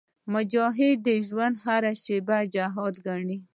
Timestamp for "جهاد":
2.53-2.95